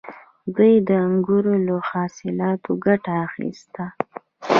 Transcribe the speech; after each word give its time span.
دوی 0.55 0.73
د 0.87 0.89
انګورو 1.07 1.53
له 1.67 1.75
حاصلاتو 1.89 2.71
ګټه 2.85 3.13
اخیسته 3.27 3.85